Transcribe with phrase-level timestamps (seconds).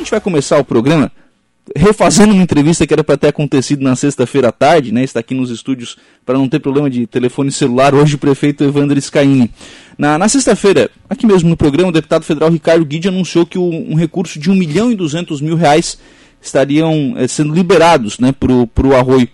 [0.00, 1.12] gente vai começar o programa
[1.76, 5.04] refazendo uma entrevista que era para ter acontecido na sexta-feira à tarde, né?
[5.04, 7.94] Está aqui nos estúdios para não ter problema de telefone celular.
[7.94, 9.50] Hoje o prefeito Evandro Scaini.
[9.96, 13.62] Na, na sexta-feira, aqui mesmo no programa, o deputado federal Ricardo Guide anunciou que o,
[13.62, 15.98] um recurso de 1 milhão e 200 mil reais
[16.42, 19.28] estariam é, sendo liberados né, para o arroio.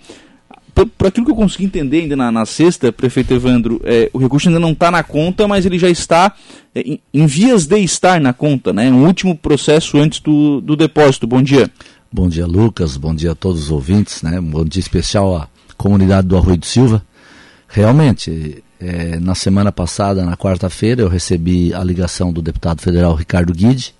[0.76, 4.48] Por, aquilo que eu consegui entender ainda na, na sexta, prefeito Evandro, é, o recurso
[4.48, 6.36] ainda não está na conta, mas ele já está
[6.74, 8.90] é, em, em, vias de estar na conta, né?
[8.90, 11.26] Um último processo antes do, do depósito.
[11.26, 11.70] Bom dia.
[12.12, 12.98] Bom dia, Lucas.
[12.98, 14.38] Bom dia a todos os ouvintes, né?
[14.38, 17.02] Um bom dia especial à comunidade do Arroio do Silva.
[17.66, 23.54] Realmente, é, na semana passada, na quarta-feira, eu recebi a ligação do deputado federal Ricardo
[23.54, 23.94] Guide,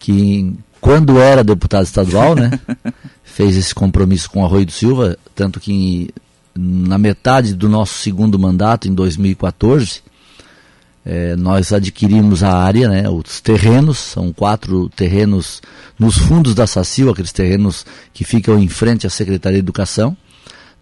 [0.00, 2.60] que quando era deputado estadual, né,
[3.24, 6.10] fez esse compromisso com o Arroio do Silva, tanto que
[6.54, 10.02] na metade do nosso segundo mandato, em 2014,
[11.02, 15.62] é, nós adquirimos a área, né, os terrenos, são quatro terrenos
[15.98, 20.14] nos fundos da SACIL, aqueles terrenos que ficam em frente à Secretaria de Educação.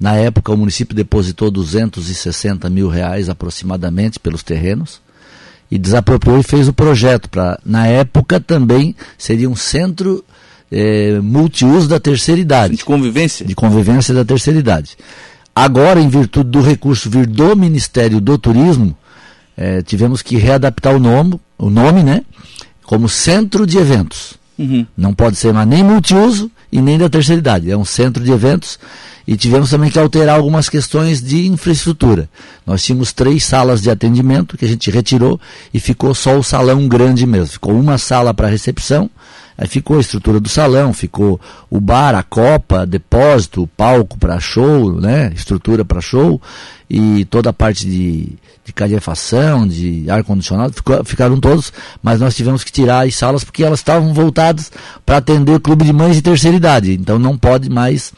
[0.01, 5.01] Na época, o município depositou 260 mil reais aproximadamente pelos terrenos
[5.73, 10.23] e desapropriou e fez o projeto para, na época também seria um centro
[10.71, 12.77] é, multiuso da terceira idade.
[12.77, 13.47] De convivência?
[13.47, 14.99] De convivência da terceira idade.
[15.57, 18.95] Agora, em virtude do recurso vir do Ministério do Turismo,
[19.57, 22.21] é, tivemos que readaptar o nome, o nome, né?
[22.85, 24.35] Como centro de eventos.
[24.59, 24.87] Uhum.
[24.97, 27.71] Não pode ser mais nem multiuso e nem da terceira idade.
[27.71, 28.79] É um centro de eventos
[29.27, 32.29] e tivemos também que alterar algumas questões de infraestrutura.
[32.67, 35.41] Nós tínhamos três salas de atendimento que a gente retirou
[35.73, 37.49] e ficou só o salão grande mesmo.
[37.49, 39.09] Ficou uma sala para recepção,
[39.63, 45.01] aí ficou a estrutura do salão, ficou o bar, a copa, depósito, palco para show,
[45.01, 45.31] né?
[45.37, 46.43] estrutura para show
[46.91, 50.73] e toda a parte de de calefação, de ar-condicionado,
[51.05, 54.71] ficaram todos, mas nós tivemos que tirar as salas porque elas estavam voltadas
[55.05, 56.93] para atender o clube de mães de terceira idade.
[56.93, 58.13] Então não pode mais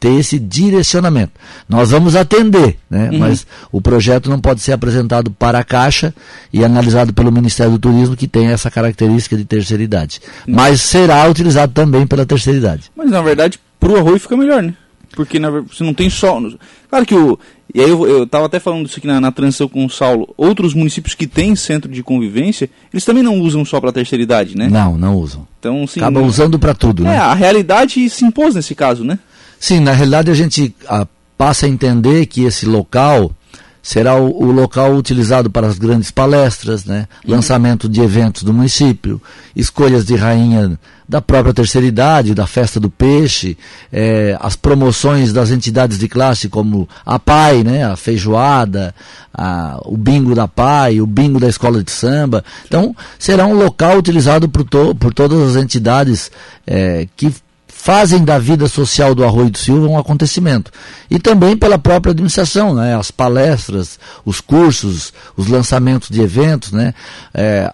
[0.00, 1.32] ter esse direcionamento.
[1.68, 3.10] Nós vamos atender, né?
[3.12, 3.18] Uhum.
[3.18, 6.14] mas o projeto não pode ser apresentado para a Caixa
[6.50, 10.20] e analisado pelo Ministério do Turismo, que tem essa característica de terceira idade.
[10.48, 10.54] Uhum.
[10.54, 12.90] Mas será utilizado também pela terceira idade.
[12.96, 14.74] Mas na verdade, para o arroio fica melhor, né?
[15.14, 16.40] Porque na, você não tem só.
[16.88, 17.38] Claro que o.
[17.72, 20.32] E aí eu estava até falando isso aqui na, na transição com o Saulo.
[20.36, 24.56] Outros municípios que têm centro de convivência, eles também não usam só para terceira idade,
[24.56, 24.68] né?
[24.68, 25.46] Não, não usam.
[25.58, 27.14] Então, sim, Acabam usando para tudo, né?
[27.14, 29.18] É, a realidade se impôs nesse caso, né?
[29.60, 31.06] Sim, na realidade a gente a,
[31.36, 33.30] passa a entender que esse local
[33.82, 37.06] será o, o, local utilizado para as grandes palestras, né?
[37.24, 37.34] Uhum.
[37.34, 39.20] lançamento de eventos do município,
[39.54, 43.58] escolhas de rainha da própria terceira idade, da festa do peixe,
[43.92, 48.94] é, as promoções das entidades de classe como a PAI, né, a feijoada,
[49.34, 52.44] a, o bingo da PAI, o bingo da escola de samba.
[52.66, 56.30] Então, será um local utilizado por, to, por todas as entidades
[56.66, 57.34] é, que
[57.80, 60.70] fazem da vida social do Arroio do Silva um acontecimento.
[61.10, 62.94] E também pela própria administração, né?
[62.94, 66.92] as palestras, os cursos, os lançamentos de eventos, né?
[67.32, 67.72] É,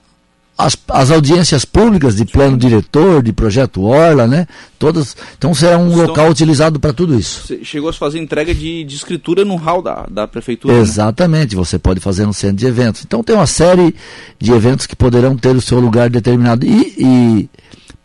[0.56, 4.46] as, as audiências públicas de plano diretor, de projeto Orla, né?
[4.78, 5.14] Todas.
[5.36, 7.52] Então será um então, local utilizado para tudo isso.
[7.62, 10.72] Chegou a fazer entrega de, de escritura no hall da, da prefeitura.
[10.72, 10.80] Né?
[10.80, 11.62] Exatamente, né?
[11.62, 13.02] você pode fazer no centro de eventos.
[13.04, 13.94] Então tem uma série
[14.38, 16.64] de eventos que poderão ter o seu lugar determinado.
[16.64, 17.50] E, e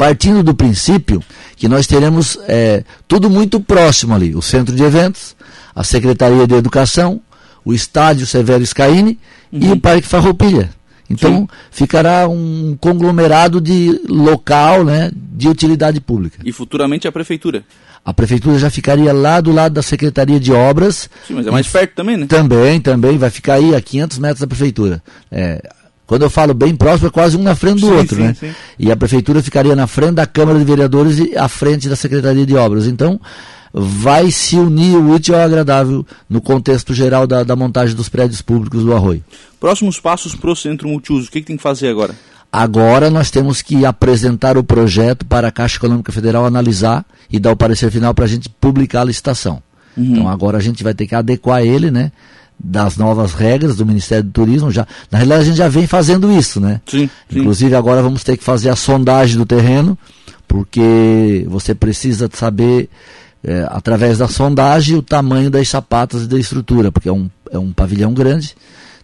[0.02, 1.24] partindo do princípio
[1.56, 5.36] que nós teremos é, tudo muito próximo ali: o centro de eventos,
[5.76, 7.22] a Secretaria de Educação,
[7.64, 9.20] o Estádio Severo Scaini
[9.54, 9.60] uhum.
[9.60, 10.72] e o Parque Farroupilha.
[11.08, 11.48] Então Sim.
[11.70, 16.40] ficará um conglomerado de local, né, de utilidade pública.
[16.44, 17.64] E futuramente a prefeitura.
[18.04, 21.08] A prefeitura já ficaria lá do lado da Secretaria de Obras.
[21.28, 22.26] Sim, mas é mais perto também, né?
[22.26, 25.04] Também, também, vai ficar aí a 500 metros da prefeitura.
[25.32, 25.62] É,
[26.12, 28.36] quando eu falo bem próximo, é quase um na frente do sim, outro, sim, né?
[28.38, 28.54] Sim.
[28.78, 32.46] E a prefeitura ficaria na frente da Câmara de Vereadores e à frente da Secretaria
[32.46, 32.86] de Obras.
[32.86, 33.18] Então,
[33.74, 38.42] vai se unir o útil ao agradável no contexto geral da, da montagem dos prédios
[38.42, 39.24] públicos do Arroio.
[39.58, 42.14] Próximos passos para o centro multiuso, o que, que tem que fazer agora?
[42.52, 47.54] Agora nós temos que apresentar o projeto para a Caixa Econômica Federal analisar e dar
[47.54, 49.64] o parecer final para a gente publicar a licitação.
[49.96, 50.04] Uhum.
[50.04, 52.12] Então agora a gente vai ter que adequar ele, né?
[52.64, 56.32] Das novas regras do Ministério do Turismo já na realidade a gente já vem fazendo
[56.32, 57.40] isso né sim, sim.
[57.40, 59.98] inclusive agora vamos ter que fazer a sondagem do terreno
[60.48, 62.90] porque você precisa saber
[63.44, 67.58] é, através da sondagem o tamanho das sapatas e da estrutura, porque é um, é
[67.58, 68.56] um pavilhão grande.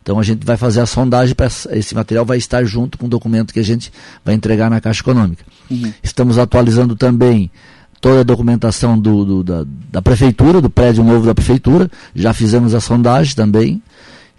[0.01, 3.09] Então a gente vai fazer a sondagem para esse material vai estar junto com o
[3.09, 3.92] documento que a gente
[4.24, 5.44] vai entregar na Caixa Econômica.
[5.69, 5.92] Uhum.
[6.01, 7.51] Estamos atualizando também
[7.99, 11.89] toda a documentação do, do, da, da prefeitura, do prédio novo da prefeitura.
[12.15, 13.81] Já fizemos a sondagem também.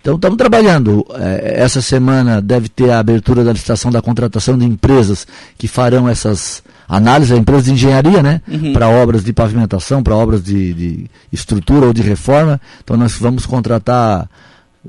[0.00, 1.05] Então estamos trabalhando.
[1.14, 5.26] É, essa semana deve ter a abertura da licitação da contratação de empresas
[5.56, 8.40] que farão essas análise, a empresa de engenharia, né?
[8.49, 8.72] Uhum.
[8.72, 12.58] Para obras de pavimentação, para obras de, de, estrutura ou de reforma.
[12.82, 14.28] Então nós vamos contratar,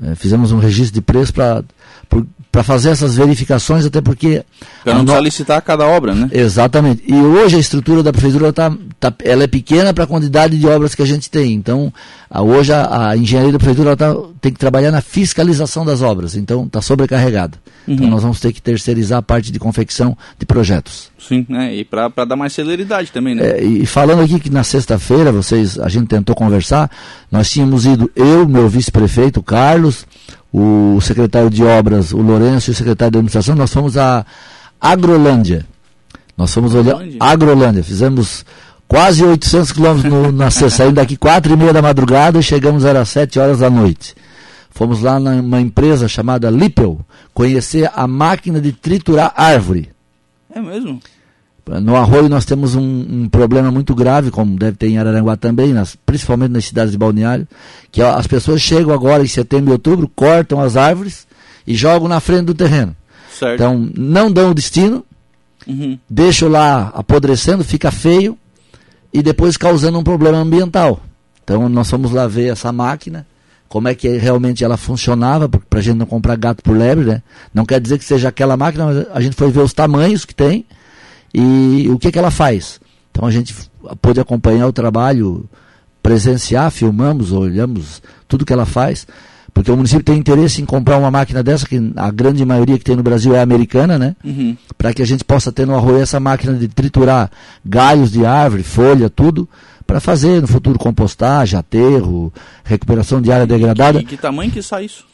[0.02, 1.62] é, fizemos um registro de preço para
[2.50, 4.44] para fazer essas verificações, até porque.
[4.82, 5.20] Para não no...
[5.20, 6.28] licitar cada obra, né?
[6.32, 7.02] Exatamente.
[7.06, 10.66] E hoje a estrutura da prefeitura tá, tá ela é pequena para a quantidade de
[10.66, 11.52] obras que a gente tem.
[11.52, 11.92] Então,
[12.28, 16.34] a, hoje a, a, engenharia da prefeitura tá, tem que trabalhar na fiscalização das obras.
[16.34, 17.56] Então, está sobrecarregada.
[17.84, 17.94] Então, uhum.
[17.94, 21.08] Então, nós vamos ter que terceirizar a parte de confecção de projetos.
[21.18, 21.74] Sim, né?
[21.74, 23.46] e para dar mais celeridade também, né?
[23.46, 26.90] É, e falando aqui que na sexta-feira, vocês, a gente tentou conversar,
[27.30, 30.06] nós tínhamos ido, eu, meu vice-prefeito, Carlos,
[30.52, 34.24] o secretário de obras, o Lourenço, e o secretário de administração, nós fomos a
[34.80, 35.66] Agrolândia.
[36.36, 38.44] Nós fomos olhar Agrolândia, fizemos
[38.88, 43.08] quase 800 quilômetros na sexta, saímos daqui quatro e meia da madrugada e chegamos às
[43.08, 44.14] sete horas da noite.
[44.70, 46.98] Fomos lá numa empresa chamada Lippel,
[47.34, 49.90] conhecer a máquina de triturar árvore.
[50.52, 51.00] É mesmo?
[51.82, 55.72] No arroio nós temos um, um, problema muito grave, como deve ter em Araranguá também,
[55.72, 57.46] nas, principalmente nas cidades de balneário,
[57.92, 61.26] que as pessoas chegam agora em setembro e outubro, cortam as árvores
[61.66, 62.96] e jogam na frente do terreno.
[63.32, 63.54] Certo.
[63.54, 65.04] Então não dão o destino,
[65.66, 65.98] uhum.
[66.08, 68.36] deixam lá apodrecendo, fica feio
[69.12, 71.00] e depois causando um problema ambiental.
[71.42, 73.26] Então nós fomos lá ver essa máquina,
[73.68, 77.22] como é que realmente ela funcionava, para a gente não comprar gato por lebre, né?
[77.54, 80.34] Não quer dizer que seja aquela máquina, mas a gente foi ver os tamanhos que
[80.34, 80.66] tem
[81.32, 82.80] e o que, que ela faz.
[83.10, 83.54] Então a gente
[84.00, 85.48] pôde acompanhar o trabalho,
[86.02, 89.06] presenciar, filmamos, olhamos tudo que ela faz,
[89.52, 92.84] porque o município tem interesse em comprar uma máquina dessa, que a grande maioria que
[92.84, 94.14] tem no Brasil é americana, né?
[94.24, 94.56] Uhum.
[94.78, 97.30] Para que a gente possa ter no arroio essa máquina de triturar
[97.64, 99.48] galhos de árvore, folha, tudo,
[99.86, 102.32] para fazer no futuro compostagem, aterro,
[102.62, 104.00] recuperação de área degradada.
[104.00, 105.04] E que tamanho que sai isso?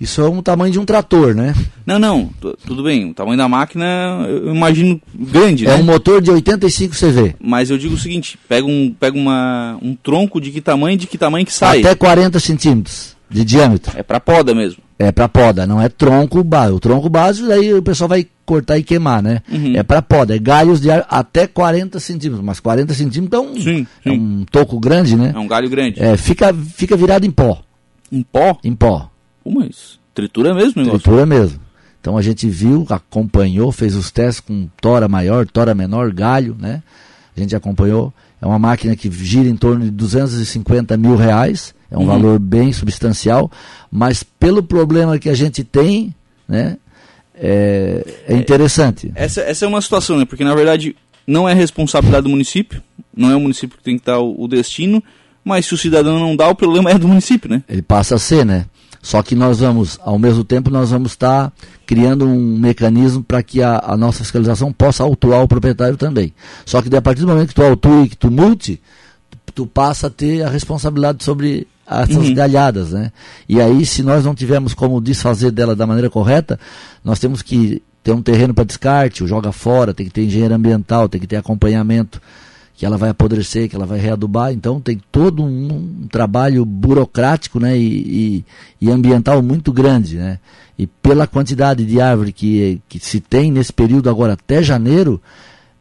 [0.00, 1.54] Isso é um tamanho de um trator, né?
[1.84, 2.30] Não, não,
[2.64, 3.10] tudo bem.
[3.10, 5.76] O tamanho da máquina eu imagino grande, é né?
[5.76, 7.34] um motor de 85 CV.
[7.40, 11.06] Mas eu digo o seguinte: pega um, pega uma, um tronco de que tamanho de
[11.06, 11.80] que tamanho que sai?
[11.80, 13.92] Até 40 centímetros de diâmetro.
[13.98, 14.82] É para poda mesmo.
[14.98, 16.76] É para poda, não é tronco básico.
[16.76, 19.42] O tronco básico, daí o pessoal vai cortar e queimar, né?
[19.50, 19.76] Uhum.
[19.76, 22.44] É para poda, é galhos de ar até 40 centímetros.
[22.44, 23.86] Mas 40 centímetros é um, sim, sim.
[24.04, 25.32] é um toco grande, né?
[25.34, 26.02] É um galho grande.
[26.02, 27.62] É, fica, fica virado em pó.
[28.10, 28.58] Em pó?
[28.64, 29.08] Em pó.
[29.42, 30.00] Como é isso?
[30.14, 31.00] Tritura mesmo, negócio?
[31.00, 31.60] Tritura mesmo.
[32.00, 36.82] Então a gente viu, acompanhou, fez os testes com tora maior, tora menor, galho, né?
[37.36, 38.12] A gente acompanhou.
[38.40, 41.74] É uma máquina que gira em torno de 250 mil reais.
[41.90, 42.06] É um uhum.
[42.06, 43.50] valor bem substancial.
[43.90, 46.14] Mas pelo problema que a gente tem,
[46.48, 46.76] né?
[47.34, 49.12] É, é interessante.
[49.14, 50.24] Essa, essa é uma situação, né?
[50.24, 50.96] Porque na verdade
[51.26, 52.82] não é responsabilidade do município,
[53.16, 55.02] não é o município que tem que dar o, o destino,
[55.44, 57.62] mas se o cidadão não dá, o problema é do município, né?
[57.68, 58.66] Ele passa a ser, né?
[59.02, 61.52] Só que nós vamos, ao mesmo tempo, nós vamos estar
[61.86, 66.34] criando um mecanismo para que a, a, nossa fiscalização possa autuar o proprietário também.
[66.66, 68.80] Só que a partir do momento que tu autua e que tu multe,
[69.30, 72.34] tu, tu passa a ter a responsabilidade sobre essas uhum.
[72.34, 73.10] galhadas, né?
[73.48, 76.60] E aí, se nós não tivermos como desfazer dela da maneira correta,
[77.02, 80.54] nós temos que ter um terreno para descarte, o joga fora, tem que ter engenheiro
[80.54, 82.20] ambiental, tem que ter acompanhamento
[82.78, 84.52] que ela vai apodrecer, que ela vai readubar.
[84.52, 88.44] Então tem todo um, um trabalho burocrático né, e,
[88.80, 90.16] e, e, ambiental muito grande.
[90.16, 90.38] Né?
[90.78, 95.20] E pela quantidade de árvore que, que se tem nesse período agora até janeiro,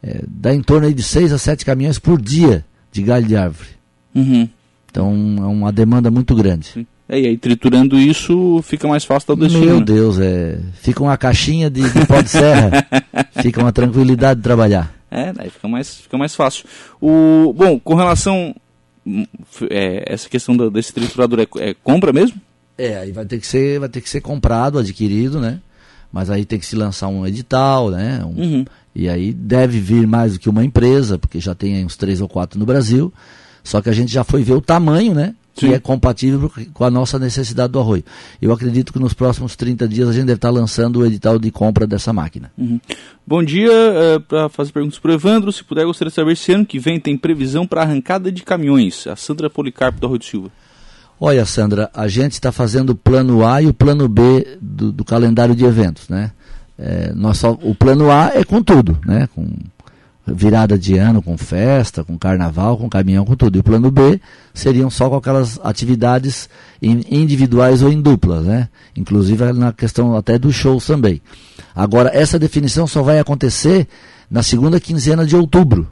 [0.02, 3.70] é, dá em torno de 6 a 7 caminhões por dia de galho de árvore.
[4.16, 4.50] Uhum.
[4.90, 6.66] Então é uma demanda muito grande.
[6.66, 6.88] Sim.
[7.08, 9.66] É, e aí triturando isso fica mais fácil dar o destino.
[9.66, 9.86] Meu né?
[9.86, 10.60] Deus, é.
[10.82, 12.72] Fica uma caixinha de, de pó de serra.
[13.40, 14.97] fica uma tranquilidade de trabalhar.
[15.10, 16.66] É, daí fica mais, fica mais fácil.
[17.02, 18.56] O, bom, com relação
[19.06, 19.26] hum,
[19.70, 22.40] é, essa questão desse triturador é, é, compra mesmo?
[22.78, 25.60] É, aí vai ter que ser, vai ter que ser comprado, adquirido, né?
[26.12, 28.24] Mas aí tem que se lançar um edital, né?
[28.24, 28.66] Um, uhum.
[28.96, 32.28] E aí deve vir mais do que uma empresa, porque já tem uns três ou
[32.28, 33.14] quatro no Brasil.
[33.64, 35.36] Só que a gente já foi ver o tamanho, né?
[35.58, 38.04] Que é compatível com a nossa necessidade do arroio.
[38.40, 41.50] Eu acredito que nos próximos 30 dias a gente deve estar lançando o edital de
[41.50, 42.52] compra dessa máquina.
[42.56, 42.80] Uhum.
[43.26, 46.52] Bom dia, é, para fazer perguntas para o Evandro, se puder, gostaria de saber se
[46.52, 49.08] ano que vem tem previsão para arrancada de caminhões.
[49.08, 50.52] A Sandra Policarpo do Arroio do Silva.
[51.20, 55.04] Olha, Sandra, a gente está fazendo o plano A e o plano B do, do
[55.04, 56.32] calendário de eventos, né?
[56.78, 59.28] É, nós só, o plano A é com tudo, né?
[59.34, 59.48] Com
[60.28, 63.58] virada de ano com festa, com carnaval, com caminhão, com tudo.
[63.58, 64.20] E o plano B
[64.54, 66.50] seriam só com aquelas atividades
[66.82, 68.68] individuais ou em duplas, né?
[68.96, 71.22] Inclusive na questão até dos shows também.
[71.76, 73.88] Agora, essa definição só vai acontecer
[74.30, 75.88] na segunda quinzena de outubro.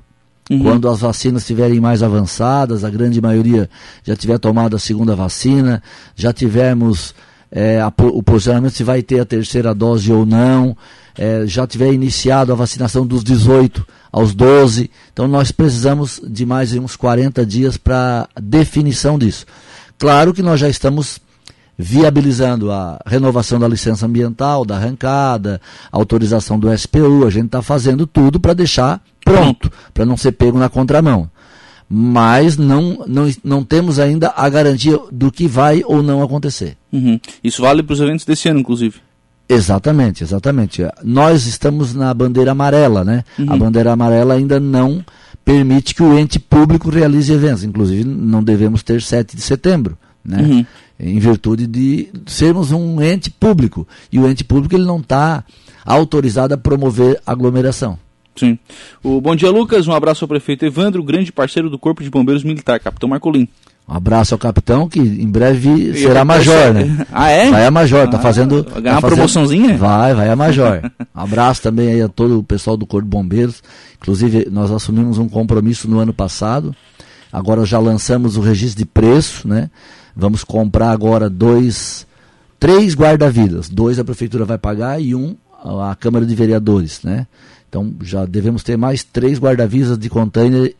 [0.49, 0.61] Uhum.
[0.61, 3.69] Quando as vacinas estiverem mais avançadas, a grande maioria
[4.03, 5.81] já tiver tomado a segunda vacina,
[6.15, 7.15] já tivermos
[7.51, 10.75] é, a, o posicionamento se vai ter a terceira dose ou não,
[11.17, 14.89] é, já tiver iniciado a vacinação dos 18 aos 12.
[15.11, 19.45] Então nós precisamos de mais uns 40 dias para definição disso.
[19.97, 21.19] Claro que nós já estamos
[21.77, 25.59] viabilizando a renovação da licença ambiental, da arrancada,
[25.91, 30.57] autorização do SPU, a gente está fazendo tudo para deixar pronto, para não ser pego
[30.57, 31.29] na contramão.
[31.87, 36.77] Mas não, não, não temos ainda a garantia do que vai ou não acontecer.
[36.91, 37.19] Uhum.
[37.43, 38.99] Isso vale para os eventos desse ano, inclusive.
[39.47, 40.81] Exatamente, exatamente.
[41.03, 43.23] Nós estamos na bandeira amarela, né?
[43.37, 43.53] Uhum.
[43.53, 45.05] A bandeira amarela ainda não
[45.43, 47.63] permite que o ente público realize eventos.
[47.63, 50.41] Inclusive, não devemos ter 7 de setembro, né?
[50.41, 50.65] Uhum.
[50.99, 53.87] Em virtude de sermos um ente público.
[54.11, 55.43] E o ente público ele não está
[55.85, 57.99] autorizado a promover aglomeração.
[58.35, 58.57] Sim.
[59.03, 59.87] O Bom dia, Lucas.
[59.87, 63.47] Um abraço ao prefeito Evandro, grande parceiro do Corpo de Bombeiros Militar, Capitão Marcolim.
[63.87, 67.05] Um abraço ao capitão, que em breve será major, né?
[67.13, 67.51] Ah, é?
[67.51, 68.63] Vai a major, tá ah, fazendo.
[68.63, 69.77] Vai ganhar tá uma fazendo, promoçãozinha?
[69.77, 70.81] Vai, vai a major.
[71.15, 73.63] Um abraço também aí a todo o pessoal do Corpo de Bombeiros.
[74.01, 76.75] Inclusive, nós assumimos um compromisso no ano passado.
[77.31, 79.69] Agora já lançamos o registro de preço, né?
[80.15, 82.05] Vamos comprar agora dois,
[82.59, 83.69] três guarda-vidas.
[83.69, 85.35] Dois a prefeitura vai pagar e um
[85.89, 87.27] a Câmara de Vereadores, né?
[87.69, 90.75] Então já devemos ter mais três guarda-vidas de container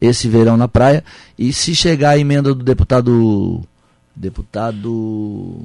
[0.00, 1.04] esse verão na praia.
[1.38, 3.62] E se chegar a emenda do deputado.
[4.14, 5.62] Deputado.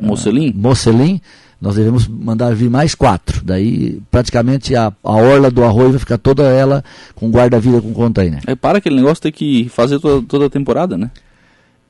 [0.00, 0.50] Mocelin?
[0.50, 1.20] Uh, Mocelin,
[1.60, 3.42] nós devemos mandar vir mais quatro.
[3.44, 6.82] Daí praticamente a, a orla do arroio vai ficar toda ela
[7.14, 8.42] com guarda-vida com container.
[8.46, 11.10] É para aquele negócio ter que fazer toda, toda a temporada, né?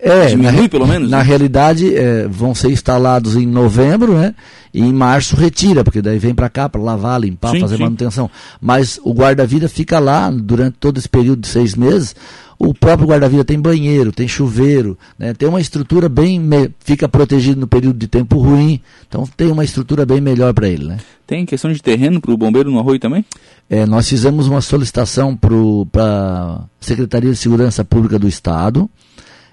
[0.03, 1.11] É, Diminui, na, pelo menos?
[1.11, 1.23] Na né?
[1.23, 4.35] realidade, é, vão ser instalados em novembro, né?
[4.73, 7.83] E em março retira, porque daí vem para cá para lavar, limpar, sim, fazer sim.
[7.83, 8.31] manutenção.
[8.61, 12.15] Mas o guarda-vida fica lá durante todo esse período de seis meses.
[12.59, 15.35] O próprio guarda-vida tem banheiro, tem chuveiro, né?
[15.35, 16.41] tem uma estrutura bem.
[16.79, 18.81] Fica protegido no período de tempo ruim.
[19.09, 20.85] Então tem uma estrutura bem melhor para ele.
[20.85, 20.99] Né?
[21.27, 23.25] Tem questão de terreno para o bombeiro no arroio também?
[23.69, 28.89] É, nós fizemos uma solicitação para a Secretaria de Segurança Pública do Estado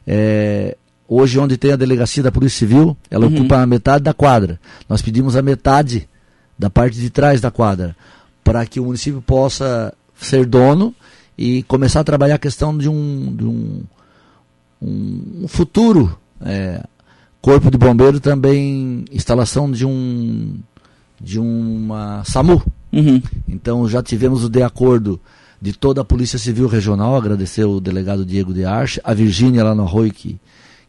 [0.08, 3.36] é, hoje, onde tem a delegacia da Polícia Civil, ela uhum.
[3.36, 4.60] ocupa a metade da quadra.
[4.88, 6.08] Nós pedimos a metade
[6.58, 7.96] da parte de trás da quadra,
[8.44, 10.96] para que o município possa ser dono
[11.38, 13.84] e começar a trabalhar a questão de um, de um,
[14.82, 16.84] um, futuro é,
[17.42, 20.58] corpo de bombeiro também instalação de um
[21.20, 22.64] de uma SAMU.
[22.92, 23.22] Uhum.
[23.48, 25.20] Então já tivemos o de acordo
[25.62, 29.74] de toda a Polícia Civil Regional, agradecer o delegado Diego de Arche, a Virgínia lá
[29.74, 30.38] no Arroio que,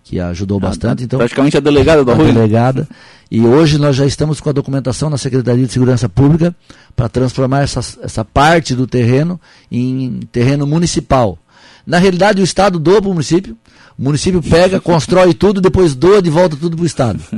[0.04, 1.04] que ajudou ah, bastante.
[1.04, 2.32] Então, praticamente a delegada do Arroio.
[2.32, 2.88] Delegada.
[3.30, 6.54] E hoje nós já estamos com a documentação na Secretaria de Segurança Pública
[6.96, 11.38] para transformar essa, essa parte do terreno em terreno municipal.
[11.86, 13.56] Na realidade, o Estado doa para o município,
[13.98, 17.20] o município pega, constrói tudo, depois doa de volta tudo para o Estado.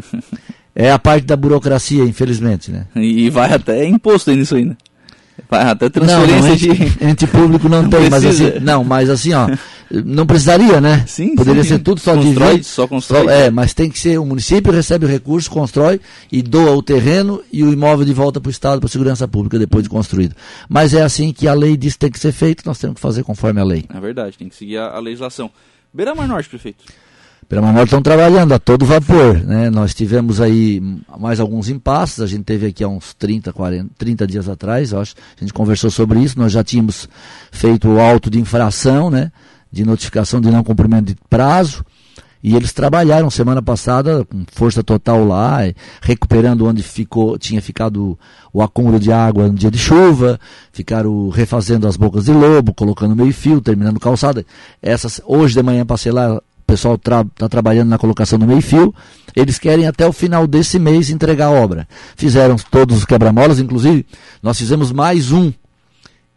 [0.72, 2.86] É a parte da burocracia, infelizmente, né?
[2.94, 4.78] E vai até imposto nisso ainda.
[5.50, 7.04] Até transferência não, não, de.
[7.04, 8.52] Ente, público não, não tem, mas assim.
[8.60, 9.48] Não, mas assim, ó.
[9.90, 11.04] Não precisaria, né?
[11.06, 11.70] Sim, Poderia sim.
[11.70, 13.24] ser tudo só constrói, de só constrói.
[13.24, 16.82] Só, é, mas tem que ser o município recebe o recurso, constrói e doa o
[16.82, 19.90] terreno e o imóvel de volta para o Estado, para a segurança pública depois de
[19.90, 20.36] construído.
[20.68, 23.00] Mas é assim que a lei diz que tem que ser feito, nós temos que
[23.00, 23.84] fazer conforme a lei.
[23.92, 25.50] É verdade, tem que seguir a, a legislação.
[25.92, 26.84] Beira Mar Norte, prefeito.
[27.50, 29.42] Pela Manor estão trabalhando a todo vapor.
[29.44, 29.70] Né?
[29.70, 30.80] Nós tivemos aí
[31.18, 35.16] mais alguns impasses, a gente teve aqui há uns 30, 40, 30 dias atrás, acho,
[35.36, 37.08] a gente conversou sobre isso, nós já tínhamos
[37.50, 39.32] feito o auto de infração, né?
[39.70, 41.84] de notificação de não cumprimento de prazo,
[42.40, 45.58] e eles trabalharam semana passada com força total lá,
[46.00, 48.16] recuperando onde ficou, tinha ficado
[48.52, 50.38] o acúmulo de água no dia de chuva,
[50.72, 54.46] ficaram refazendo as bocas de lobo, colocando meio fio, terminando calçada.
[54.80, 56.40] Essas, hoje de manhã passei lá
[56.70, 58.94] pessoal está tra trabalhando na colocação do meio-fio.
[59.34, 61.86] Eles querem até o final desse mês entregar a obra.
[62.16, 64.06] Fizeram todos os quebra-molas, inclusive
[64.42, 65.52] nós fizemos mais um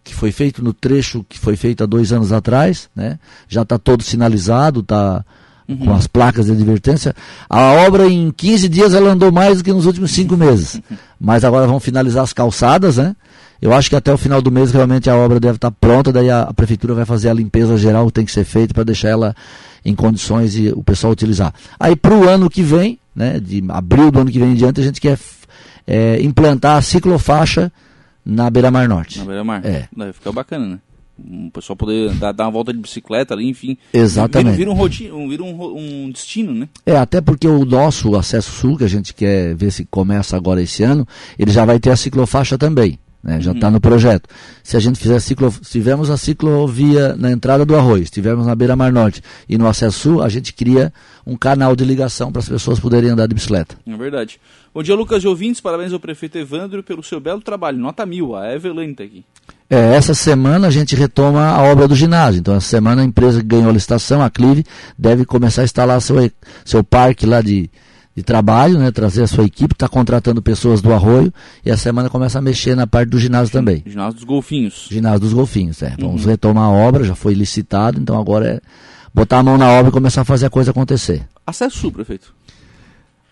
[0.03, 3.17] que foi feito no trecho que foi feito há dois anos atrás, né?
[3.47, 5.23] Já está todo sinalizado, está
[5.67, 5.77] uhum.
[5.77, 7.15] com as placas de advertência.
[7.49, 10.81] A obra em 15 dias ela andou mais do que nos últimos cinco meses.
[11.19, 13.15] Mas agora vamos finalizar as calçadas, né?
[13.61, 16.29] Eu acho que até o final do mês realmente a obra deve estar pronta, daí
[16.29, 19.07] a, a prefeitura vai fazer a limpeza geral que tem que ser feita para deixar
[19.09, 19.33] ela
[19.85, 21.53] em condições de o pessoal utilizar.
[21.79, 24.81] Aí para o ano que vem, né, de abril do ano que vem em diante,
[24.81, 25.17] a gente quer
[25.87, 27.71] é, implantar a ciclofaixa
[28.25, 29.19] na Beira-Mar Norte.
[29.19, 29.65] Na Beira-Mar?
[29.65, 29.87] É.
[29.95, 30.79] Deve ficar bacana, né?
[31.17, 33.77] O pessoal poder dar, dar, uma volta de bicicleta ali, enfim.
[33.93, 34.55] Exatamente.
[34.55, 36.67] Vira, vira, um, vira um, um, destino, né?
[36.85, 40.61] É, até porque o nosso acesso sul, que a gente quer ver se começa agora
[40.61, 42.97] esse ano, ele já vai ter a ciclofaixa também.
[43.23, 43.39] Né?
[43.39, 43.73] Já está uhum.
[43.73, 44.27] no projeto.
[44.61, 48.53] Se a gente fizer ciclo, se tivermos a ciclovia na entrada do arroz, estivermos na
[48.53, 50.91] beira-mar norte e no acesso sul, a gente cria
[51.25, 53.77] um canal de ligação para as pessoas poderem andar de bicicleta.
[53.87, 54.41] É verdade.
[54.73, 55.61] Bom dia, Lucas de ouvintes.
[55.61, 57.77] Parabéns ao prefeito Evandro pelo seu belo trabalho.
[57.77, 58.35] Nota mil.
[58.35, 59.23] A Evelyn está aqui.
[59.69, 62.39] É, essa semana a gente retoma a obra do ginásio.
[62.39, 64.63] Então, essa semana a empresa que ganhou a licitação, a Clive,
[64.97, 66.31] deve começar a instalar seu,
[66.63, 67.69] seu parque lá de,
[68.15, 71.33] de trabalho, né, trazer a sua equipe, está contratando pessoas do Arroio
[71.65, 73.83] e a semana começa a mexer na parte do ginásio também.
[73.85, 74.87] Ginásio dos Golfinhos.
[74.91, 75.95] Ginásio dos Golfinhos, é.
[75.99, 76.29] Vamos uhum.
[76.29, 78.61] retomar a obra, já foi licitado, então agora é
[79.13, 81.23] botar a mão na obra e começar a fazer a coisa acontecer.
[81.45, 82.33] Acesso prefeito.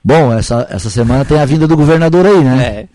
[0.04, 2.66] Bom, essa, essa semana tem a vinda do governador aí, né?
[2.66, 2.88] É.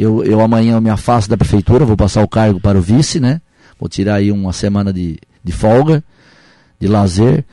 [0.00, 3.20] Eu, eu amanhã eu me afasto da prefeitura, vou passar o cargo para o vice,
[3.20, 3.40] né?
[3.78, 6.02] Vou tirar aí uma semana de, de folga,
[6.80, 7.44] de lazer.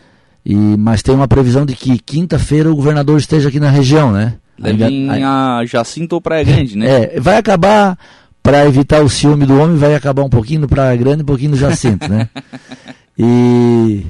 [0.45, 4.35] E, mas tem uma previsão de que quinta-feira o governador esteja aqui na região, né?
[4.57, 6.87] Deve vir a Jacinto ou Praia Grande, né?
[7.15, 7.97] É, vai acabar,
[8.41, 11.27] para evitar o ciúme do homem, vai acabar um pouquinho no Praia Grande e um
[11.27, 12.29] pouquinho no Jacinto, né?
[13.19, 14.05] E,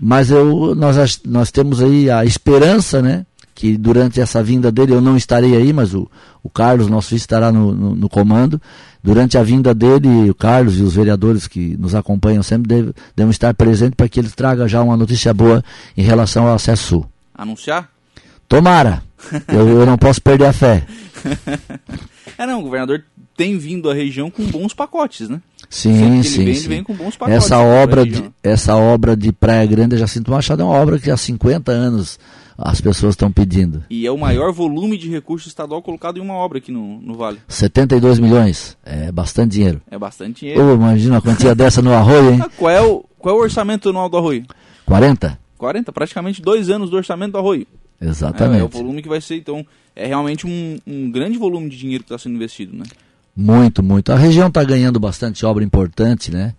[0.00, 3.24] mas eu, nós, nós temos aí a esperança, né?
[3.54, 6.10] Que durante essa vinda dele eu não estarei aí, mas o,
[6.42, 8.60] o Carlos, nosso vice, estará no, no, no comando
[9.02, 13.30] durante a vinda dele, o Carlos e os vereadores que nos acompanham sempre devem, devem
[13.30, 15.62] estar presentes para que ele traga já uma notícia boa
[15.96, 17.06] em relação ao acesso sul.
[17.34, 17.90] Anunciar?
[18.48, 19.02] Tomara!
[19.48, 20.84] eu, eu não posso perder a fé.
[22.38, 23.02] é não, o governador
[23.36, 25.40] tem vindo à região com bons pacotes, né?
[25.68, 26.68] Sim, sim, vem, sim.
[26.68, 26.84] Vem
[27.28, 31.16] essa obra de essa obra de Praia Grande Jacinto Machado é uma obra que há
[31.16, 32.18] 50 anos
[32.64, 33.82] as pessoas estão pedindo.
[33.90, 37.14] E é o maior volume de recurso estadual colocado em uma obra aqui no, no
[37.14, 37.38] Vale.
[37.48, 38.76] 72 milhões.
[38.84, 39.82] É bastante dinheiro.
[39.90, 40.64] É bastante dinheiro.
[40.64, 42.42] Oh, imagina uma quantia dessa no arroio, hein?
[42.42, 44.44] Ah, qual, é o, qual é o orçamento anual do arroio?
[44.86, 45.38] 40.
[45.58, 47.66] 40, praticamente dois anos do orçamento do arroio.
[48.00, 48.58] Exatamente.
[48.58, 49.64] É, é o volume que vai ser, então,
[49.94, 52.84] é realmente um, um grande volume de dinheiro que está sendo investido, né?
[53.34, 54.12] Muito, muito.
[54.12, 56.54] A região está ganhando bastante obra importante, né?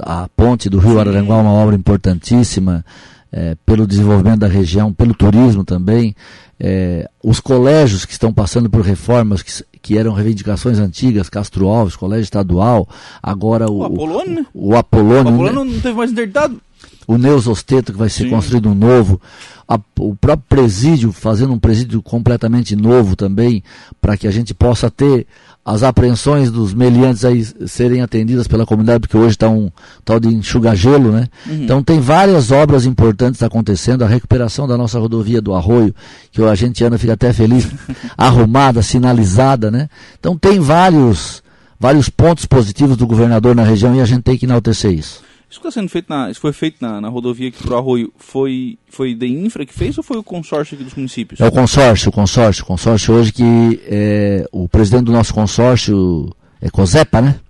[0.00, 2.84] A ponte do Rio Araranguá é uma obra importantíssima
[3.32, 6.14] é, pelo desenvolvimento da região, pelo turismo também.
[6.60, 11.94] É, os colégios que estão passando por reformas que, que eram reivindicações antigas, Castro Alves,
[11.94, 12.88] Colégio Estadual,
[13.22, 14.46] agora o, o Apolônio, né?
[14.52, 15.72] O, o Apolônio, o Apolônio né?
[15.72, 16.60] não teve mais interditado.
[17.08, 18.30] O Neus Osteto, que vai ser Sim.
[18.30, 19.18] construído um novo.
[19.66, 23.64] A, o próprio presídio, fazendo um presídio completamente novo também,
[23.98, 25.26] para que a gente possa ter
[25.64, 29.70] as apreensões dos meliantes aí serem atendidas pela comunidade, porque hoje está um
[30.02, 31.28] tal de enxuga-gelo, né?
[31.46, 31.64] Uhum.
[31.64, 35.94] Então tem várias obras importantes acontecendo, a recuperação da nossa rodovia do Arroio,
[36.30, 37.68] que a gente anda fica até feliz,
[38.16, 39.90] arrumada, sinalizada, né?
[40.18, 41.42] Então tem vários,
[41.78, 45.27] vários pontos positivos do governador na região e a gente tem que enaltecer isso.
[45.50, 47.78] Isso que está sendo feito na, isso foi feito na, na rodovia aqui para o
[47.78, 51.40] Arroio, foi, foi da Infra que fez ou foi o consórcio aqui dos municípios?
[51.40, 52.64] É o consórcio, o consórcio.
[52.64, 56.30] O consórcio hoje que é, o presidente do nosso consórcio
[56.60, 57.40] é COSEPA, né?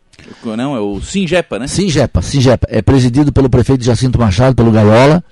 [0.45, 1.67] Não, é o Singepa, né?
[1.67, 2.69] Singepa, Singepa.
[2.71, 5.25] É presidido pelo prefeito Jacinto Machado, pelo Gaiola.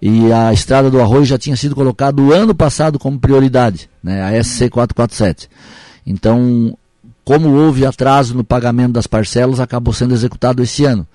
[0.00, 4.22] E a estrada do Arroio já tinha sido colocada o ano passado como prioridade, né?
[4.22, 5.48] A SC 447.
[6.04, 6.76] Então,
[7.24, 11.06] como houve atraso no pagamento das parcelas, acabou sendo executado esse ano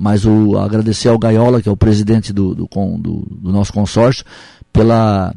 [0.00, 4.24] mas o, agradecer ao Gaiola, que é o presidente do, do, do, do nosso consórcio,
[4.72, 5.34] pela,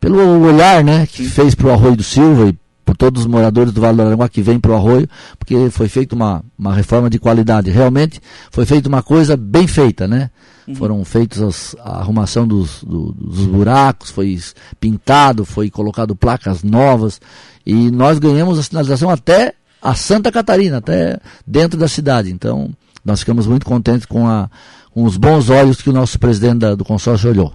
[0.00, 3.70] pelo olhar né, que fez para o Arroio do Silva e por todos os moradores
[3.70, 5.06] do Vale do Aranguá que vêm para o Arroio,
[5.38, 7.70] porque foi feita uma, uma reforma de qualidade.
[7.70, 8.18] Realmente
[8.50, 10.30] foi feita uma coisa bem feita, né?
[10.66, 10.74] Uhum.
[10.74, 14.40] Foram feitas a arrumação dos, do, dos buracos, foi
[14.80, 17.20] pintado, foi colocado placas novas
[17.66, 19.52] e nós ganhamos a sinalização até
[19.82, 22.32] a Santa Catarina, até dentro da cidade.
[22.32, 22.70] Então,
[23.04, 24.48] nós ficamos muito contentes com, a,
[24.90, 27.52] com os bons olhos que o nosso presidente da, do consórcio olhou.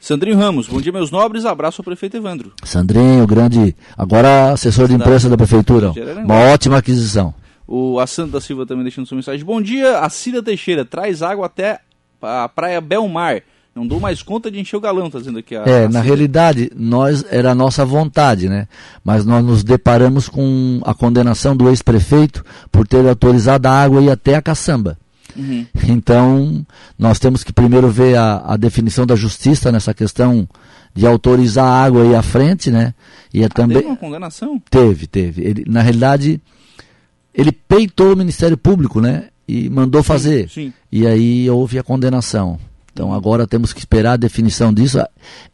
[0.00, 2.52] Sandrinho Ramos, bom dia meus nobres, abraço ao prefeito Evandro.
[2.64, 5.92] Sandrinho, grande, agora assessor de imprensa da prefeitura,
[6.24, 7.34] uma ótima aquisição.
[7.66, 9.44] O Assando da Silva também deixando sua mensagem.
[9.44, 11.80] Bom dia, a Cida Teixeira, traz água até
[12.20, 13.42] a praia Belmar.
[13.74, 15.54] Não dou mais conta de encher o galão, tá dizendo aqui.
[15.54, 18.66] A, é, a na realidade, nós era a nossa vontade, né?
[19.04, 24.10] Mas nós nos deparamos com a condenação do ex-prefeito por ter autorizado a água ir
[24.10, 24.98] até a caçamba.
[25.36, 25.64] Uhum.
[25.88, 26.66] Então,
[26.98, 30.48] nós temos que primeiro ver a, a, definição da justiça nessa questão
[30.92, 32.92] de autorizar a água aí à frente, né?
[33.32, 33.78] E é ah, também...
[33.78, 34.60] Teve uma condenação?
[34.68, 35.42] Teve, teve.
[35.42, 36.40] Ele, na realidade,
[37.32, 39.28] ele peitou o Ministério Público, né?
[39.46, 40.48] E mandou fazer.
[40.48, 40.72] Sim, sim.
[40.90, 42.58] E aí houve a condenação.
[43.00, 44.98] Então agora temos que esperar a definição disso.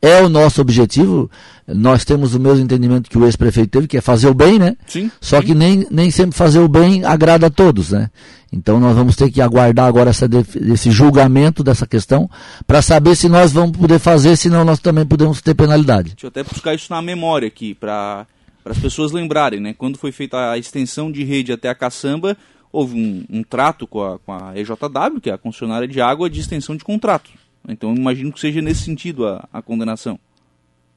[0.03, 1.31] É o nosso objetivo.
[1.65, 4.77] Nós temos o mesmo entendimento que o ex-prefeito teve, que é fazer o bem, né?
[4.85, 5.09] Sim.
[5.21, 5.47] Só sim.
[5.47, 8.11] que nem, nem sempre fazer o bem agrada a todos, né?
[8.53, 10.29] Então nós vamos ter que aguardar agora essa,
[10.73, 12.29] esse julgamento dessa questão
[12.67, 16.15] para saber se nós vamos poder fazer, senão nós também podemos ter penalidade.
[16.15, 18.27] Deixa eu até buscar isso na memória aqui, para
[18.65, 19.73] para as pessoas lembrarem, né?
[19.79, 22.37] Quando foi feita a extensão de rede até a caçamba,
[22.77, 26.29] houve um, um trato com a, com a EJW, que é a concessionária de água,
[26.29, 27.31] de extensão de contrato.
[27.67, 30.19] Então imagino que seja nesse sentido a, a condenação.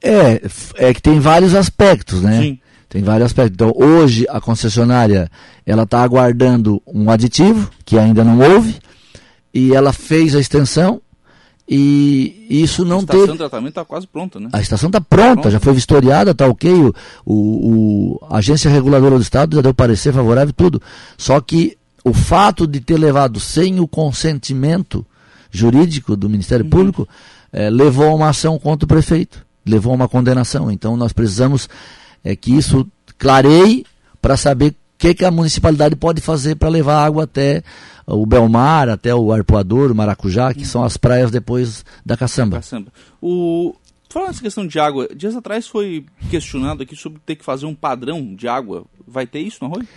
[0.02, 0.40] É,
[0.76, 2.40] é que tem vários aspectos, né?
[2.40, 2.58] Sim.
[2.88, 3.54] Tem vários aspectos.
[3.54, 5.30] Então, hoje a concessionária
[5.64, 8.76] ela está aguardando um aditivo que ainda não houve
[9.54, 11.00] e ela fez a extensão
[11.72, 13.12] e isso não teve.
[13.12, 14.48] A estação de tratamento está quase pronta, né?
[14.52, 16.68] A estação está pronta, pronta, já foi vistoriada, está ok.
[16.72, 20.82] O, o, o, a agência reguladora do Estado já deu parecer favorável, tudo.
[21.16, 25.06] Só que o fato de ter levado sem o consentimento
[25.48, 26.70] jurídico do Ministério uhum.
[26.70, 27.08] Público
[27.52, 30.72] é, levou a uma ação contra o prefeito, levou a uma condenação.
[30.72, 31.68] Então nós precisamos
[32.24, 32.84] é, que isso
[33.16, 33.86] clareie
[34.20, 37.62] para saber que, que a municipalidade pode fazer para levar água até
[38.06, 42.58] o Belmar, até o Arpoador, o Maracujá, que são as praias depois da Caçamba.
[42.58, 42.92] Caçamba.
[43.20, 43.74] O...
[44.10, 47.74] Falando nessa questão de água, dias atrás foi questionado aqui sobre ter que fazer um
[47.74, 48.84] padrão de água.
[49.06, 49.88] Vai ter isso no arroio?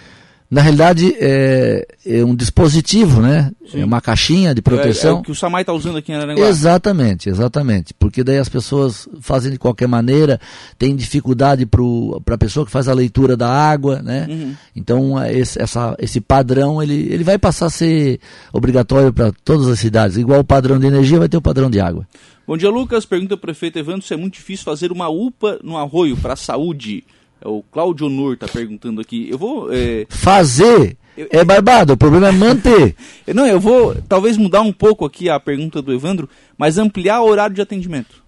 [0.53, 3.51] Na realidade, é, é um dispositivo, né?
[3.65, 3.81] Sim.
[3.81, 5.09] É uma caixinha de proteção.
[5.09, 6.47] É, é, o que o Samai está usando aqui em Aranguá.
[6.47, 7.91] Exatamente, exatamente.
[7.95, 10.39] Porque daí as pessoas fazem de qualquer maneira,
[10.77, 14.27] tem dificuldade para a pessoa que faz a leitura da água, né?
[14.29, 14.55] Uhum.
[14.75, 18.19] Então, esse, essa, esse padrão, ele, ele vai passar a ser
[18.53, 20.17] obrigatório para todas as cidades.
[20.17, 22.07] Igual o padrão de energia, vai ter o padrão de água.
[22.45, 23.07] Bom dia, Lucas.
[23.07, 26.35] Pergunta ao prefeito Evandro se é muito difícil fazer uma UPA no arroio para a
[26.35, 27.03] saúde.
[27.43, 29.27] É o Claudio Nur está perguntando aqui.
[29.29, 29.67] Eu vou.
[29.69, 30.05] É...
[30.07, 31.27] Fazer eu...
[31.29, 32.95] é barbado, o problema é manter.
[33.35, 37.27] Não, eu vou talvez mudar um pouco aqui a pergunta do Evandro, mas ampliar o
[37.27, 38.23] horário de atendimento.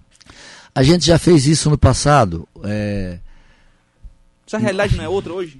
[0.74, 2.46] A gente já fez isso no passado.
[2.66, 3.20] É...
[4.46, 5.60] Essa realidade não é outra hoje?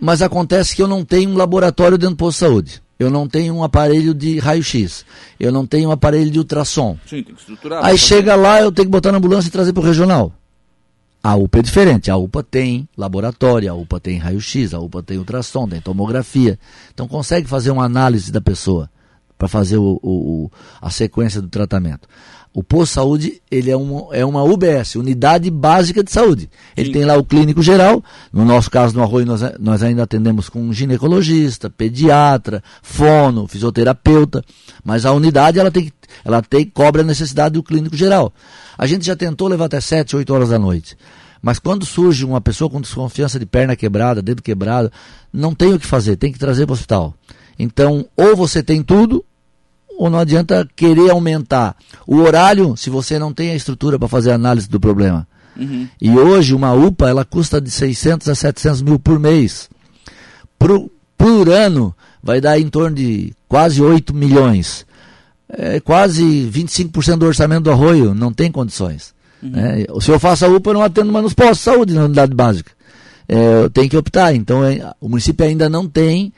[0.00, 2.82] Mas acontece que eu não tenho um laboratório dentro do posto de saúde.
[2.98, 5.04] Eu não tenho um aparelho de raio-x.
[5.38, 6.96] Eu não tenho um aparelho de ultrassom.
[7.04, 7.84] Sim, tem que estruturar.
[7.84, 10.32] Aí chega lá, eu tenho que botar na ambulância e trazer para o regional.
[11.26, 12.08] A UPA é diferente.
[12.08, 16.56] A UPA tem laboratório, a UPA tem raio-x, a UPA tem ultrassom, tem tomografia.
[16.94, 18.88] Então consegue fazer uma análise da pessoa
[19.38, 22.08] para fazer o, o, a sequência do tratamento.
[22.56, 26.48] O posto de saúde ele é, um, é uma UBS, Unidade Básica de Saúde.
[26.74, 26.92] Ele Sim.
[26.94, 30.62] tem lá o clínico geral, no nosso caso no Arroio nós, nós ainda atendemos com
[30.62, 34.42] um ginecologista, pediatra, fono, fisioterapeuta,
[34.82, 35.92] mas a unidade ela tem,
[36.24, 38.32] ela tem, cobre a necessidade do clínico geral.
[38.78, 40.96] A gente já tentou levar até 7, 8 horas da noite.
[41.42, 44.90] Mas quando surge uma pessoa com desconfiança de perna quebrada, dedo quebrado,
[45.30, 47.14] não tem o que fazer, tem que trazer para o hospital.
[47.58, 49.24] Então, ou você tem tudo,
[49.98, 54.30] ou não adianta querer aumentar o horário se você não tem a estrutura para fazer
[54.30, 55.26] a análise do problema.
[55.56, 55.88] Uhum.
[56.00, 59.70] E hoje uma UPA ela custa de 600 a 700 mil por mês.
[60.58, 64.86] Por, por ano vai dar em torno de quase 8 milhões
[65.48, 69.14] é quase 25% do orçamento do arroio, não tem condições.
[69.42, 69.50] Uhum.
[69.50, 69.84] Né?
[70.00, 72.34] Se eu faço a UPA, eu não atendo mais nos postos de saúde, na unidade
[72.34, 72.72] básica.
[73.28, 74.34] É, eu tenho que optar.
[74.34, 76.32] Então, é, o município ainda não tem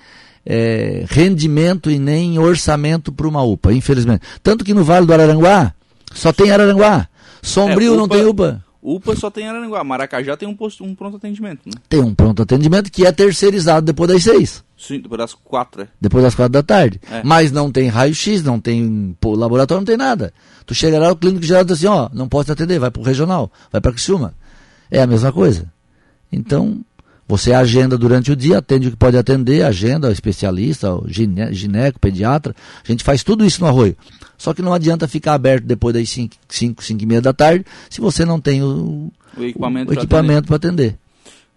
[0.51, 4.23] é, rendimento e nem orçamento para uma UPA, infelizmente.
[4.43, 5.75] Tanto que no Vale do Araranguá,
[6.15, 7.07] só tem Araranguá.
[7.43, 8.65] Sombrio UPA, não tem UPA.
[8.83, 9.85] UPA só tem Araranguá.
[9.85, 11.67] Maracajá tem um, posto, um pronto atendimento.
[11.67, 11.73] Né?
[11.87, 14.65] Tem um pronto atendimento que é terceirizado depois das seis.
[14.75, 15.83] Sim, depois das quatro.
[15.83, 15.89] É.
[16.01, 16.99] Depois das quatro da tarde.
[17.11, 17.21] É.
[17.23, 20.33] Mas não tem raio-x, não tem pô, laboratório, não tem nada.
[20.65, 23.05] Tu chega lá, o clínico geral diz assim, ó, não pode atender, vai para o
[23.05, 24.33] regional, vai para Criciúma.
[24.91, 25.71] É a mesma coisa.
[26.33, 26.81] Então,
[27.29, 31.53] você agenda durante o dia, atende o que pode atender, agenda o especialista, o gine,
[31.53, 32.57] gineco, pediatra.
[32.83, 33.95] A gente faz tudo isso no arroio.
[34.39, 37.67] Só que não adianta ficar aberto depois das 5, 5, 5 e meia da tarde,
[37.91, 39.45] se você não tem o, o
[39.93, 40.97] equipamento para atender.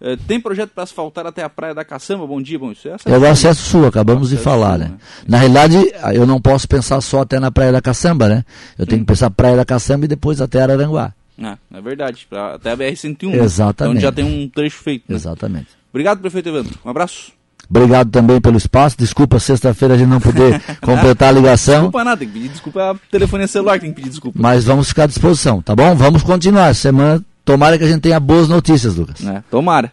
[0.04, 2.26] É, tem projeto para asfaltar até a Praia da Caçamba?
[2.26, 3.08] Bom dia, bom sucesso.
[3.08, 4.88] É o acesso sul, acabamos acesso de falar, sul, né?
[4.88, 4.98] né?
[5.28, 5.76] Na realidade,
[6.12, 8.44] eu não posso pensar só até na Praia da Caçamba, né?
[8.76, 11.14] Eu tenho que pensar Praia da Caçamba e depois até Araranguá.
[11.38, 13.34] É, é verdade, pra, até a BR-101.
[13.34, 13.96] Exatamente.
[13.96, 15.04] Onde já tem um trecho feito.
[15.08, 15.16] Né?
[15.16, 15.68] Exatamente.
[15.90, 16.78] Obrigado, prefeito Evandro.
[16.84, 17.32] Um abraço.
[17.68, 18.96] Obrigado também pelo espaço.
[18.98, 21.74] Desculpa sexta-feira a gente não poder completar a ligação.
[21.74, 24.38] Desculpa nada, tem que pedir desculpa a telefonia celular que tem que pedir desculpa.
[24.40, 25.94] Mas vamos ficar à disposição, tá bom?
[25.94, 26.74] Vamos continuar.
[26.74, 29.24] Semana, tomara que a gente tenha boas notícias, Lucas.
[29.26, 29.90] É, tomara.